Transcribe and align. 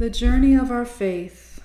The 0.00 0.08
Journey 0.08 0.54
of 0.54 0.70
Our 0.70 0.86
Faith. 0.86 1.60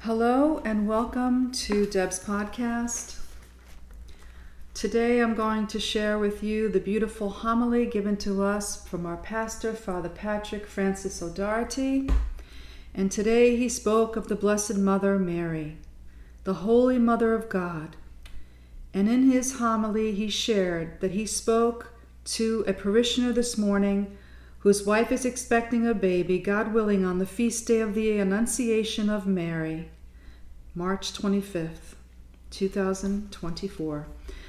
Hello 0.00 0.60
and 0.62 0.86
welcome 0.86 1.50
to 1.52 1.86
Deb's 1.86 2.22
podcast. 2.22 3.18
Today 4.74 5.20
I'm 5.20 5.34
going 5.34 5.66
to 5.68 5.80
share 5.80 6.18
with 6.18 6.42
you 6.42 6.68
the 6.68 6.80
beautiful 6.80 7.30
homily 7.30 7.86
given 7.86 8.18
to 8.18 8.42
us 8.42 8.86
from 8.86 9.06
our 9.06 9.16
pastor, 9.16 9.72
Father 9.72 10.10
Patrick 10.10 10.66
Francis 10.66 11.22
O'Doherty. 11.22 12.10
And 12.94 13.10
today 13.10 13.56
he 13.56 13.70
spoke 13.70 14.14
of 14.14 14.28
the 14.28 14.36
Blessed 14.36 14.76
Mother 14.76 15.18
Mary, 15.18 15.78
the 16.44 16.60
Holy 16.60 16.98
Mother 16.98 17.32
of 17.32 17.48
God. 17.48 17.96
And 18.92 19.08
in 19.08 19.30
his 19.30 19.54
homily, 19.54 20.12
he 20.12 20.28
shared 20.28 21.00
that 21.00 21.12
he 21.12 21.24
spoke 21.24 21.94
to 22.24 22.66
a 22.66 22.74
parishioner 22.74 23.32
this 23.32 23.56
morning 23.56 24.18
whose 24.62 24.86
wife 24.86 25.10
is 25.10 25.24
expecting 25.24 25.88
a 25.88 25.94
baby, 25.94 26.38
God 26.38 26.72
willing, 26.72 27.04
on 27.04 27.18
the 27.18 27.26
feast 27.26 27.66
day 27.66 27.80
of 27.80 27.94
the 27.94 28.16
Annunciation 28.18 29.10
of 29.10 29.26
Mary, 29.26 29.88
March 30.72 31.12
25th, 31.12 31.96
2024. 32.50 34.06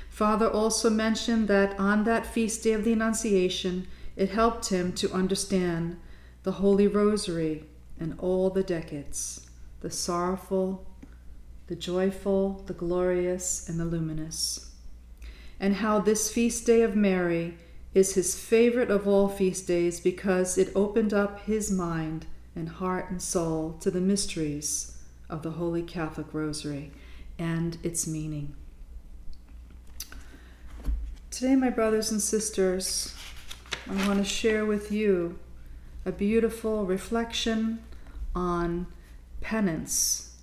Father 0.09 0.47
also 0.47 0.91
mentioned 0.91 1.47
that 1.47 1.79
on 1.79 2.03
that 2.03 2.27
feast 2.27 2.63
day 2.63 2.73
of 2.73 2.83
the 2.83 2.93
Annunciation, 2.93 3.88
it 4.15 4.29
helped 4.29 4.69
him 4.69 4.93
to 4.93 5.11
understand 5.11 5.97
the 6.43 6.52
Holy 6.53 6.88
Rosary 6.88 7.66
and 7.99 8.16
all 8.19 8.49
the 8.52 8.63
decades 8.63 9.49
the 9.81 9.89
sorrowful, 9.89 10.88
the 11.67 11.75
joyful, 11.75 12.63
the 12.67 12.73
glorious, 12.73 13.67
and 13.67 13.77
the 13.77 13.85
luminous. 13.85 14.71
And 15.59 15.75
how 15.75 15.99
this 15.99 16.31
feast 16.31 16.66
day 16.66 16.83
of 16.83 16.95
Mary 16.95 17.57
is 17.93 18.15
his 18.15 18.39
favorite 18.39 18.89
of 18.89 19.07
all 19.07 19.29
feast 19.29 19.67
days 19.67 19.99
because 19.99 20.57
it 20.57 20.71
opened 20.75 21.13
up 21.13 21.41
his 21.45 21.71
mind 21.71 22.25
and 22.55 22.69
heart 22.69 23.09
and 23.09 23.21
soul 23.21 23.77
to 23.79 23.91
the 23.91 24.02
mysteries 24.02 24.97
of 25.30 25.44
the 25.44 25.52
Holy 25.52 25.81
Catholic 25.81 26.27
Rosary 26.33 26.91
and 27.38 27.77
its 27.83 28.08
meaning. 28.08 28.55
Today, 31.30 31.55
my 31.55 31.69
brothers 31.69 32.11
and 32.11 32.21
sisters, 32.21 33.16
I 33.89 34.08
want 34.08 34.19
to 34.19 34.25
share 34.25 34.66
with 34.66 34.91
you 34.91 35.39
a 36.05 36.11
beautiful 36.11 36.86
reflection 36.86 37.83
on 38.36 38.88
penance. 39.41 40.36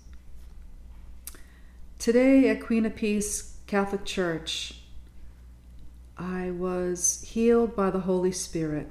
Today 1.97 2.49
at 2.49 2.61
Queen 2.61 2.85
of 2.85 2.95
Peace 2.95 3.57
Catholic 3.67 4.05
Church, 4.05 4.80
I 6.21 6.51
was 6.51 7.25
healed 7.27 7.75
by 7.75 7.89
the 7.89 8.01
Holy 8.01 8.31
Spirit. 8.31 8.87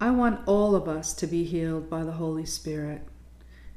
I 0.00 0.10
want 0.10 0.40
all 0.46 0.74
of 0.74 0.88
us 0.88 1.12
to 1.16 1.26
be 1.26 1.44
healed 1.44 1.90
by 1.90 2.04
the 2.04 2.12
Holy 2.12 2.46
Spirit. 2.46 3.02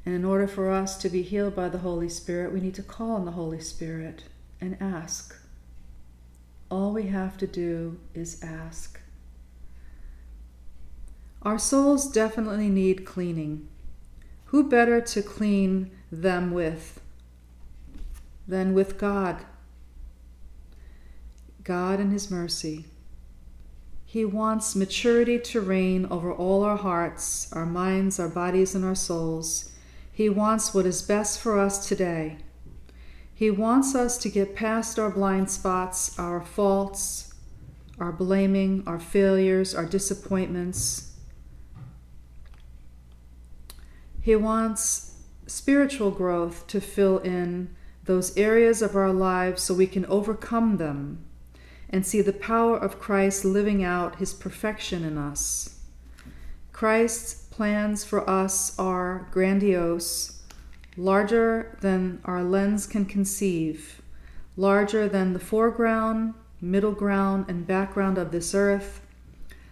And 0.06 0.14
in 0.14 0.24
order 0.24 0.48
for 0.48 0.70
us 0.70 0.96
to 1.02 1.10
be 1.10 1.20
healed 1.20 1.54
by 1.54 1.68
the 1.68 1.78
Holy 1.80 2.08
Spirit, 2.08 2.54
we 2.54 2.62
need 2.62 2.74
to 2.76 2.82
call 2.82 3.10
on 3.10 3.26
the 3.26 3.32
Holy 3.32 3.60
Spirit 3.60 4.24
and 4.58 4.78
ask. 4.80 5.36
All 6.70 6.92
we 6.94 7.08
have 7.08 7.36
to 7.36 7.46
do 7.46 8.00
is 8.14 8.42
ask. 8.42 9.00
Our 11.42 11.58
souls 11.58 12.10
definitely 12.10 12.70
need 12.70 13.04
cleaning. 13.04 13.68
Who 14.46 14.66
better 14.66 15.02
to 15.02 15.22
clean 15.22 15.90
them 16.10 16.52
with 16.52 17.02
than 18.48 18.72
with 18.72 18.96
God? 18.96 19.44
God 21.64 22.00
in 22.00 22.10
His 22.10 22.30
mercy. 22.30 22.86
He 24.04 24.24
wants 24.24 24.74
maturity 24.74 25.38
to 25.38 25.60
reign 25.60 26.06
over 26.10 26.32
all 26.32 26.64
our 26.64 26.76
hearts, 26.76 27.48
our 27.52 27.64
minds, 27.64 28.18
our 28.18 28.28
bodies, 28.28 28.74
and 28.74 28.84
our 28.84 28.94
souls. 28.94 29.70
He 30.12 30.28
wants 30.28 30.74
what 30.74 30.84
is 30.84 31.00
best 31.00 31.38
for 31.38 31.58
us 31.58 31.86
today. 31.86 32.38
He 33.32 33.50
wants 33.50 33.94
us 33.94 34.18
to 34.18 34.28
get 34.28 34.56
past 34.56 34.98
our 34.98 35.10
blind 35.10 35.48
spots, 35.48 36.18
our 36.18 36.40
faults, 36.42 37.34
our 38.00 38.10
blaming, 38.10 38.82
our 38.86 38.98
failures, 38.98 39.74
our 39.74 39.86
disappointments. 39.86 41.14
He 44.20 44.34
wants 44.34 45.14
spiritual 45.46 46.10
growth 46.10 46.66
to 46.66 46.80
fill 46.80 47.18
in 47.18 47.74
those 48.04 48.36
areas 48.36 48.82
of 48.82 48.96
our 48.96 49.12
lives 49.12 49.62
so 49.62 49.72
we 49.72 49.86
can 49.86 50.04
overcome 50.06 50.78
them 50.78 51.24
and 51.90 52.06
see 52.06 52.22
the 52.22 52.32
power 52.32 52.76
of 52.78 53.00
Christ 53.00 53.44
living 53.44 53.82
out 53.84 54.16
his 54.16 54.32
perfection 54.32 55.04
in 55.04 55.18
us. 55.18 55.80
Christ's 56.72 57.34
plans 57.50 58.04
for 58.04 58.28
us 58.30 58.78
are 58.78 59.28
grandiose, 59.32 60.40
larger 60.96 61.76
than 61.80 62.20
our 62.24 62.42
lens 62.42 62.86
can 62.86 63.04
conceive, 63.04 64.00
larger 64.56 65.08
than 65.08 65.32
the 65.32 65.40
foreground, 65.40 66.34
middle 66.60 66.92
ground, 66.92 67.46
and 67.48 67.66
background 67.66 68.16
of 68.16 68.30
this 68.30 68.54
earth, 68.54 69.00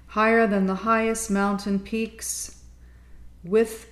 higher 0.08 0.46
than 0.46 0.66
the 0.66 0.74
highest 0.74 1.30
mountain 1.30 1.78
peaks, 1.78 2.62
width 3.44 3.86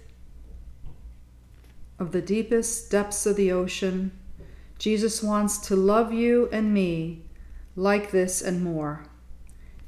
of 1.99 2.13
the 2.13 2.23
deepest 2.23 2.91
depths 2.91 3.25
of 3.25 3.37
the 3.37 3.53
ocean. 3.53 4.11
Jesus 4.79 5.23
wants 5.23 5.59
to 5.59 5.77
love 5.77 6.13
you 6.13 6.49
and 6.53 6.75
me 6.75 7.26
like 7.77 8.11
this 8.11 8.41
and 8.41 8.65
more. 8.65 9.05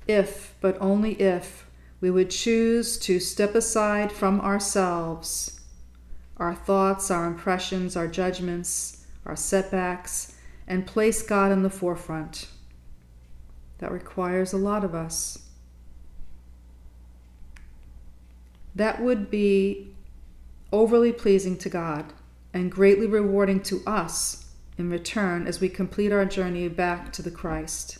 If, 0.07 0.55
but 0.61 0.77
only 0.81 1.21
if, 1.21 1.67
we 2.01 2.11
would 2.11 2.31
choose 2.31 2.99
to 3.01 3.19
step 3.19 3.55
aside 3.55 4.13
from 4.13 4.41
ourselves, 4.41 5.61
our 6.37 6.55
thoughts, 6.55 7.11
our 7.11 7.27
impressions, 7.27 7.97
our 7.97 8.07
judgments, 8.07 9.07
our 9.27 9.35
setbacks, 9.35 10.35
and 10.67 10.87
place 10.87 11.23
God 11.23 11.51
in 11.51 11.63
the 11.63 11.71
forefront. 11.71 12.49
That 13.79 13.91
requires 13.91 14.53
a 14.53 14.59
lot 14.59 14.85
of 14.85 14.95
us. 14.95 15.47
That 18.75 19.03
would 19.03 19.31
be 19.31 19.95
overly 20.73 21.13
pleasing 21.13 21.57
to 21.59 21.69
God 21.69 22.13
and 22.53 22.71
greatly 22.71 23.07
rewarding 23.07 23.61
to 23.63 23.83
us 23.87 24.48
in 24.79 24.89
return 24.89 25.47
as 25.47 25.61
we 25.61 25.69
complete 25.69 26.13
our 26.13 26.25
journey 26.25 26.69
back 26.69 27.13
to 27.13 27.21
the 27.21 27.31
Christ, 27.31 27.99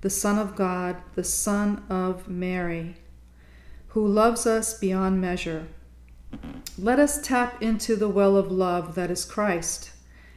the 0.00 0.10
Son 0.10 0.38
of 0.38 0.56
God, 0.56 0.96
the 1.14 1.22
Son 1.22 1.84
of 1.90 2.28
Mary, 2.28 2.96
who 3.88 4.06
loves 4.06 4.46
us 4.46 4.78
beyond 4.78 5.20
measure. 5.20 5.68
Let 6.78 6.98
us 6.98 7.20
tap 7.20 7.62
into 7.62 7.94
the 7.94 8.08
well 8.08 8.36
of 8.36 8.50
love 8.50 8.94
that 8.94 9.10
is 9.10 9.24
Christ 9.24 9.90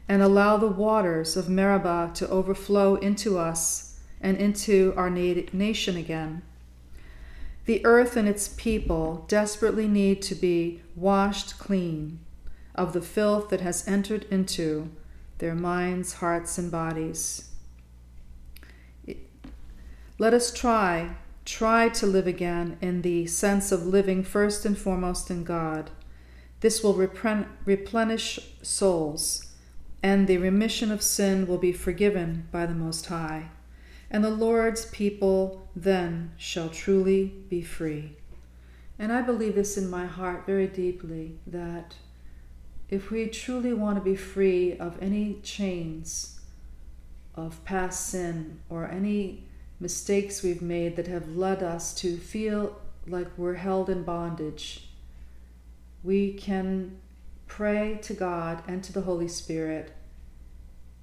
and 0.10 0.22
allow 0.22 0.58
the 0.58 0.68
waters 0.68 1.38
of 1.38 1.50
Meribah 1.50 2.12
to 2.16 2.30
overflow 2.30 2.96
into 2.96 3.38
us 3.38 4.00
and 4.20 4.38
into 4.38 4.94
our 4.98 5.10
nation 5.10 5.96
again. 5.96 6.42
The 7.66 7.86
earth 7.86 8.18
and 8.18 8.28
its 8.28 8.50
people 8.50 9.26
desperately 9.28 9.88
need 9.88 10.22
to 10.24 10.36
be 10.36 10.82
washed 10.96 11.58
clean 11.58 12.20
of 12.76 12.92
the 12.92 13.02
filth 13.02 13.50
that 13.50 13.62
has 13.62 13.88
entered 13.88 14.26
into 14.32 14.90
their 15.42 15.56
minds, 15.56 16.14
hearts, 16.14 16.58
and 16.58 16.72
bodies. 16.72 17.50
Let 20.18 20.34
us 20.36 20.54
try, 20.54 21.16
try 21.46 21.90
to 21.90 22.06
live 22.06 22.28
again 22.28 22.78
in 22.80 23.02
the 23.02 23.26
sense 23.26 23.72
of 23.72 23.88
living 23.88 24.24
first 24.24 24.66
and 24.66 24.78
foremost 24.78 25.32
in 25.32 25.44
God. 25.44 25.90
This 26.60 26.84
will 26.84 26.94
replenish 26.94 28.40
souls, 28.62 29.52
and 30.04 30.28
the 30.28 30.38
remission 30.38 30.92
of 30.92 31.02
sin 31.02 31.48
will 31.48 31.58
be 31.58 31.74
forgiven 31.74 32.48
by 32.52 32.68
the 32.68 32.76
Most 32.76 33.08
High. 33.08 33.50
And 34.12 34.24
the 34.24 34.30
Lord's 34.30 34.86
people 34.86 35.68
then 35.76 36.34
shall 36.38 36.70
truly 36.70 37.34
be 37.50 37.64
free. 37.64 38.16
And 39.00 39.12
I 39.12 39.24
believe 39.24 39.56
this 39.56 39.76
in 39.76 39.90
my 39.90 40.06
heart 40.06 40.46
very 40.46 40.68
deeply 40.68 41.40
that 41.48 41.96
if 42.92 43.10
we 43.10 43.26
truly 43.28 43.74
want 43.74 43.96
to 43.96 44.04
be 44.04 44.18
free 44.18 44.78
of 44.78 45.02
any 45.02 45.40
chains 45.42 46.42
of 47.34 47.64
past 47.64 48.08
sin 48.08 48.60
or 48.70 48.86
any 48.86 49.46
mistakes 49.80 50.44
we've 50.44 50.62
made 50.62 50.98
that 50.98 51.08
have 51.08 51.30
led 51.30 51.64
us 51.64 51.94
to 51.94 52.18
feel 52.18 52.80
like 53.08 53.28
we're 53.38 53.56
held 53.56 53.90
in 53.90 54.04
bondage, 54.04 54.90
we 56.04 56.34
can 56.34 56.98
pray 57.48 57.98
to 58.02 58.14
God 58.14 58.62
and 58.68 58.84
to 58.84 58.92
the 58.92 59.02
Holy 59.02 59.28
Spirit 59.30 59.94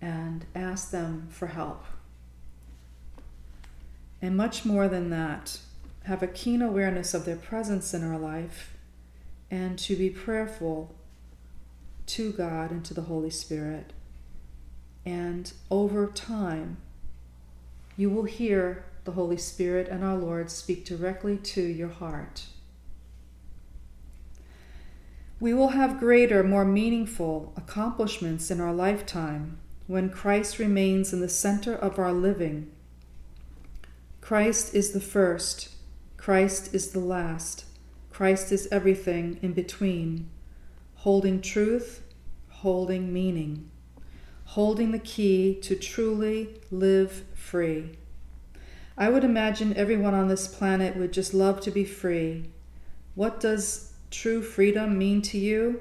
and 0.01 0.45
ask 0.55 0.91
them 0.91 1.27
for 1.31 1.47
help. 1.49 1.85
And 4.21 4.37
much 4.37 4.65
more 4.65 4.89
than 4.89 5.09
that, 5.11 5.59
have 6.05 6.23
a 6.23 6.27
keen 6.27 6.61
awareness 6.61 7.15
of 7.15 7.25
their 7.25 7.37
presence 7.37 7.95
in 7.95 8.05
our 8.05 8.19
life 8.19 8.77
and 9.51 9.79
to 9.79 9.97
be 9.97 10.11
prayerful 10.11 10.95
to 12.09 12.33
God 12.33 12.71
and 12.71 12.85
to 12.85 12.95
the 12.95 13.03
Holy 13.03 13.31
Spirit. 13.31 13.93
And 15.07 15.53
over 15.71 16.07
time, 16.07 16.79
you 17.97 18.11
will 18.11 18.25
hear 18.25 18.85
the 19.05 19.13
Holy 19.13 19.37
Spirit 19.37 19.89
and 19.89 20.05
our 20.05 20.17
Lord 20.17 20.51
speak 20.51 20.85
directly 20.85 21.37
to 21.39 21.63
your 21.63 21.89
heart. 21.89 22.47
We 25.41 25.55
will 25.55 25.69
have 25.69 26.01
greater, 26.01 26.43
more 26.43 26.65
meaningful 26.65 27.53
accomplishments 27.57 28.51
in 28.51 28.61
our 28.61 28.73
lifetime 28.73 29.59
when 29.87 30.11
Christ 30.11 30.59
remains 30.59 31.13
in 31.13 31.21
the 31.21 31.29
center 31.29 31.75
of 31.75 31.99
our 31.99 32.13
living. 32.13 32.71
Christ 34.21 34.75
is 34.75 34.93
the 34.93 35.01
first, 35.01 35.71
Christ 36.17 36.75
is 36.75 36.91
the 36.91 37.01
last, 37.01 37.65
Christ 38.11 38.53
is 38.53 38.69
everything 38.71 39.39
in 39.41 39.53
between, 39.53 40.29
holding 41.03 41.41
truth, 41.41 42.03
holding 42.49 43.13
meaning, 43.13 43.71
holding 44.45 44.91
the 44.91 44.99
key 44.99 45.55
to 45.55 45.77
truly 45.77 46.49
live 46.73 47.25
free. 47.35 47.97
I 48.97 49.09
would 49.09 49.23
imagine 49.23 49.77
everyone 49.77 50.15
on 50.15 50.27
this 50.27 50.49
planet 50.49 50.97
would 50.97 51.13
just 51.13 51.33
love 51.33 51.61
to 51.61 51.71
be 51.71 51.85
free. 51.85 52.51
What 53.15 53.39
does 53.39 53.93
true 54.11 54.43
freedom 54.43 54.99
mean 54.99 55.23
to 55.23 55.39
you? 55.39 55.81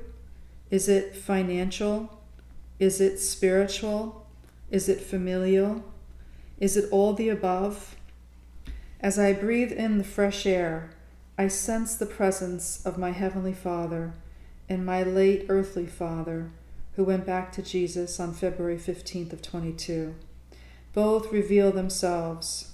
Is 0.69 0.88
it 0.88 1.16
financial? 1.16 2.22
Is 2.78 3.02
it 3.02 3.18
spiritual? 3.18 4.28
Is 4.69 4.88
it 4.88 5.02
familial? 5.02 5.84
Is 6.60 6.78
it 6.78 6.90
all 6.92 7.14
the 7.14 7.30
above? 7.30 7.96
As 9.00 9.18
I 9.18 9.34
breathe 9.34 9.72
in 9.72 9.98
the 9.98 10.04
fresh 10.04 10.46
air, 10.46 10.92
I 11.40 11.48
sense 11.48 11.96
the 11.96 12.06
presence 12.06 12.86
of 12.86 13.00
my 13.00 13.12
Heavenly 13.12 13.54
Father 13.54 14.14
and 14.69 14.86
my 14.86 15.04
late 15.04 15.46
earthly 15.50 15.86
father, 15.86 16.52
who 16.96 17.04
went 17.04 17.25
back 17.25 17.52
to 17.54 17.62
Jesus 17.62 18.19
on 18.19 18.34
February 18.34 18.78
15th 18.78 19.31
of 19.34 19.42
22. 19.42 20.16
Both 20.94 21.31
reveal 21.31 21.72
themselves 21.72 22.72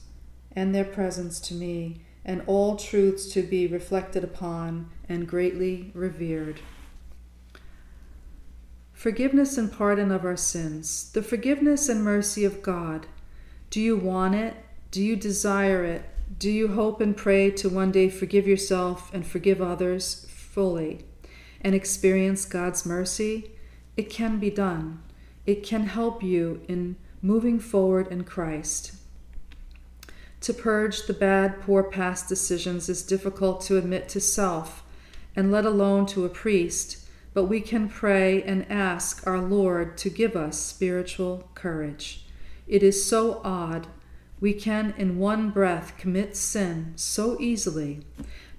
and 0.56 0.74
their 0.74 0.86
presence 0.86 1.40
to 1.42 1.54
me, 1.54 2.02
and 2.26 2.42
all 2.48 2.78
truths 2.78 3.28
to 3.34 3.44
be 3.44 3.68
reflected 3.68 4.24
upon 4.24 4.90
and 5.10 5.28
greatly 5.28 5.92
revered. 5.94 6.62
Forgiveness 8.94 9.58
and 9.58 9.72
pardon 9.72 10.10
of 10.12 10.24
our 10.24 10.38
sins. 10.38 11.12
The 11.12 11.22
forgiveness 11.22 11.90
and 11.90 12.04
mercy 12.04 12.46
of 12.46 12.62
God. 12.62 13.08
Do 13.70 13.82
you 13.82 13.98
want 13.98 14.36
it? 14.36 14.56
Do 14.92 15.04
you 15.04 15.18
desire 15.18 15.84
it? 15.84 16.06
Do 16.40 16.50
you 16.50 16.70
hope 16.70 17.02
and 17.02 17.18
pray 17.18 17.52
to 17.52 17.68
one 17.68 17.92
day 17.92 18.10
forgive 18.10 18.48
yourself 18.48 19.14
and 19.14 19.28
forgive 19.28 19.62
others 19.62 20.26
fully 20.30 21.04
and 21.64 21.74
experience 21.74 22.46
God's 22.46 22.86
mercy? 22.86 23.52
It 23.96 24.10
can 24.10 24.40
be 24.40 24.50
done. 24.50 25.02
It 25.46 25.64
can 25.64 25.88
help 25.88 26.24
you 26.24 26.62
in 26.68 26.96
moving 27.22 27.60
forward 27.60 28.08
in 28.08 28.24
Christ. 28.24 28.96
To 30.42 30.54
purge 30.54 31.06
the 31.06 31.14
bad, 31.14 31.62
poor 31.62 31.84
past 31.84 32.28
decisions 32.28 32.90
is 32.90 33.02
difficult 33.04 33.62
to 33.62 33.78
admit 33.78 34.10
to 34.10 34.20
self, 34.20 34.84
and 35.36 35.52
let 35.52 35.66
alone 35.66 36.06
to 36.08 36.26
a 36.26 36.30
priest, 36.30 36.98
but 37.34 37.46
we 37.46 37.62
can 37.62 37.88
pray 37.88 38.44
and 38.44 38.70
ask 38.70 39.26
our 39.26 39.40
Lord 39.40 39.98
to 40.00 40.10
give 40.10 40.36
us 40.36 40.60
spiritual 40.60 41.50
courage. 41.56 42.26
It 42.68 42.84
is 42.84 43.06
so 43.06 43.42
odd 43.44 43.88
we 44.40 44.54
can, 44.54 44.94
in 44.98 45.18
one 45.18 45.50
breath, 45.52 45.98
commit 45.98 46.36
sin 46.36 46.92
so 46.98 47.40
easily, 47.40 48.02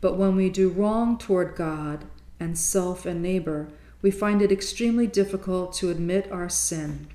but 0.01 0.17
when 0.17 0.35
we 0.37 0.49
do 0.49 0.71
wrong 0.71 1.19
toward 1.19 1.55
God 1.55 2.07
and 2.45 2.59
self 2.59 3.07
and 3.07 3.23
neighbor, 3.23 3.69
we 4.03 4.11
find 4.11 4.43
it 4.43 4.53
extremely 4.53 5.07
difficult 5.07 5.73
to 5.73 5.91
admit 5.91 6.31
our 6.31 6.49
sin. 6.51 7.09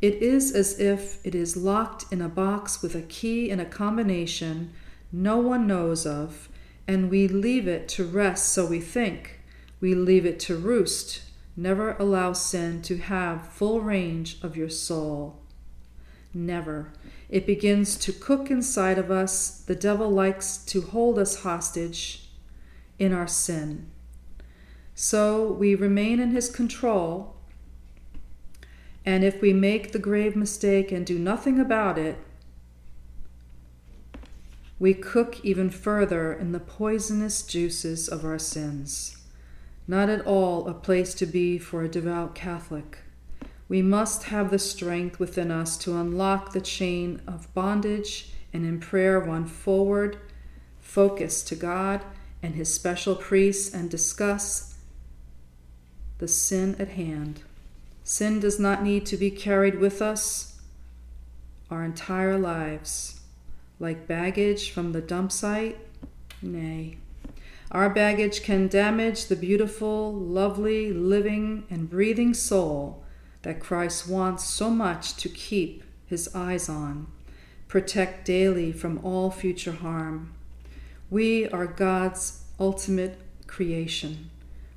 It 0.00 0.14
is 0.22 0.52
as 0.52 0.78
if 0.78 1.24
it 1.26 1.34
is 1.34 1.56
locked 1.56 2.04
in 2.12 2.22
a 2.22 2.28
box 2.28 2.80
with 2.80 2.94
a 2.94 3.02
key 3.02 3.50
and 3.50 3.60
a 3.60 3.66
combination 3.66 4.72
no 5.12 5.38
one 5.38 5.66
knows 5.66 6.06
of, 6.06 6.48
and 6.86 7.10
we 7.10 7.26
leave 7.26 7.66
it 7.66 7.88
to 7.88 8.04
rest 8.04 8.52
so 8.52 8.64
we 8.64 8.80
think. 8.80 9.40
We 9.80 9.94
leave 9.94 10.24
it 10.24 10.38
to 10.40 10.56
roost. 10.56 11.22
Never 11.56 11.96
allow 11.98 12.32
sin 12.32 12.82
to 12.82 12.98
have 12.98 13.48
full 13.48 13.80
range 13.80 14.38
of 14.42 14.56
your 14.56 14.68
soul. 14.68 15.40
Never. 16.32 16.92
It 17.28 17.46
begins 17.46 17.96
to 17.98 18.12
cook 18.12 18.50
inside 18.50 18.98
of 18.98 19.10
us. 19.10 19.60
The 19.60 19.74
devil 19.74 20.08
likes 20.08 20.58
to 20.66 20.80
hold 20.80 21.18
us 21.18 21.42
hostage 21.42 22.28
in 23.00 23.12
our 23.12 23.26
sin. 23.26 23.90
So 25.02 25.50
we 25.52 25.74
remain 25.74 26.20
in 26.20 26.32
his 26.32 26.50
control. 26.50 27.34
And 29.06 29.24
if 29.24 29.40
we 29.40 29.54
make 29.54 29.92
the 29.92 29.98
grave 29.98 30.36
mistake 30.36 30.92
and 30.92 31.06
do 31.06 31.18
nothing 31.18 31.58
about 31.58 31.96
it, 31.96 32.18
we 34.78 34.92
cook 34.92 35.42
even 35.42 35.70
further 35.70 36.34
in 36.34 36.52
the 36.52 36.60
poisonous 36.60 37.40
juices 37.40 38.08
of 38.08 38.26
our 38.26 38.38
sins. 38.38 39.16
Not 39.88 40.10
at 40.10 40.26
all 40.26 40.68
a 40.68 40.74
place 40.74 41.14
to 41.14 41.24
be 41.24 41.56
for 41.56 41.82
a 41.82 41.88
devout 41.88 42.34
Catholic. 42.34 42.98
We 43.68 43.80
must 43.80 44.24
have 44.24 44.50
the 44.50 44.58
strength 44.58 45.18
within 45.18 45.50
us 45.50 45.78
to 45.78 45.96
unlock 45.96 46.52
the 46.52 46.60
chain 46.60 47.22
of 47.26 47.52
bondage 47.54 48.34
and 48.52 48.66
in 48.66 48.80
prayer 48.80 49.18
run 49.18 49.46
forward, 49.46 50.18
focus 50.78 51.42
to 51.44 51.56
God 51.56 52.02
and 52.42 52.54
His 52.54 52.72
special 52.72 53.14
priests, 53.14 53.72
and 53.72 53.90
discuss 53.90 54.69
the 56.20 56.28
sin 56.28 56.76
at 56.78 56.90
hand. 56.90 57.40
Sin 58.04 58.40
does 58.40 58.60
not 58.60 58.82
need 58.82 59.06
to 59.06 59.16
be 59.16 59.30
carried 59.30 59.78
with 59.78 60.00
us 60.02 60.60
our 61.70 61.82
entire 61.82 62.38
lives. 62.38 63.20
Like 63.78 64.06
baggage 64.06 64.70
from 64.70 64.92
the 64.92 65.00
dump 65.00 65.32
site? 65.32 65.78
Nay. 66.42 66.98
Our 67.70 67.88
baggage 67.88 68.42
can 68.42 68.68
damage 68.68 69.26
the 69.26 69.36
beautiful, 69.36 70.12
lovely, 70.12 70.92
living, 70.92 71.64
and 71.70 71.88
breathing 71.88 72.34
soul 72.34 73.02
that 73.42 73.60
Christ 73.60 74.06
wants 74.06 74.44
so 74.44 74.68
much 74.68 75.16
to 75.16 75.28
keep 75.30 75.84
his 76.04 76.34
eyes 76.34 76.68
on, 76.68 77.06
protect 77.66 78.26
daily 78.26 78.72
from 78.72 79.02
all 79.02 79.30
future 79.30 79.72
harm. 79.72 80.34
We 81.08 81.48
are 81.48 81.66
God's 81.66 82.44
ultimate 82.58 83.18
creation. 83.46 84.30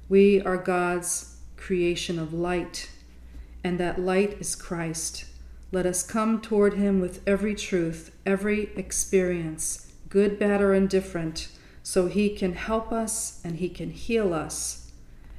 We 0.07 0.41
are 0.41 0.57
God's 0.57 1.32
creation 1.63 2.19
of 2.19 2.33
light, 2.33 2.89
and 3.63 3.79
that 3.79 3.99
light 3.99 4.33
is 4.39 4.55
Christ. 4.55 5.25
Let 5.71 5.85
us 5.85 6.03
come 6.03 6.41
toward 6.41 6.73
him 6.73 6.99
with 6.99 7.21
every 7.25 7.55
truth, 7.55 8.11
every 8.25 8.71
experience, 8.75 9.91
good, 10.09 10.37
bad, 10.37 10.61
or 10.61 10.73
indifferent, 10.73 11.47
so 11.81 12.07
he 12.07 12.29
can 12.29 12.53
help 12.53 12.91
us 12.91 13.41
and 13.43 13.55
he 13.55 13.69
can 13.69 13.91
heal 13.91 14.33
us 14.33 14.91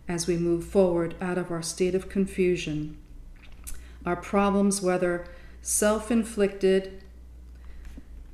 as 0.09 0.27
we 0.27 0.37
move 0.37 0.65
forward 0.65 1.15
out 1.21 1.39
of 1.39 1.51
our 1.51 1.63
state 1.63 1.95
of 1.95 2.09
confusion 2.09 2.97
our 4.05 4.17
problems, 4.17 4.83
whether 4.83 5.27
self 5.63 6.11
inflicted 6.11 7.03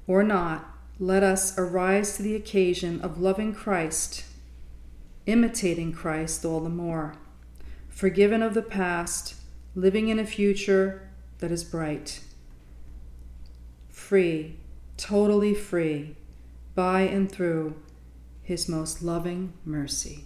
or 0.06 0.22
not, 0.22 0.68
let 0.98 1.22
us 1.22 1.56
arise 1.56 2.16
to 2.16 2.22
the 2.22 2.34
occasion 2.34 3.00
of 3.00 3.20
loving 3.20 3.54
Christ, 3.54 4.24
imitating 5.26 5.92
Christ 5.92 6.44
all 6.44 6.60
the 6.60 6.68
more, 6.68 7.14
forgiven 7.90 8.42
of 8.42 8.54
the 8.54 8.62
past, 8.62 9.34
living 9.74 10.08
in 10.08 10.18
a 10.18 10.26
future 10.26 11.10
that 11.38 11.50
is 11.50 11.64
bright, 11.64 12.20
free, 13.88 14.56
totally 14.96 15.54
free, 15.54 16.16
by 16.74 17.02
and 17.02 17.30
through 17.30 17.74
His 18.42 18.68
most 18.68 19.02
loving 19.02 19.52
mercy. 19.64 20.24